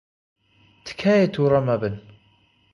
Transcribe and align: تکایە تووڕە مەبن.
تکایە 0.85 1.27
تووڕە 1.33 1.61
مەبن. 1.67 1.95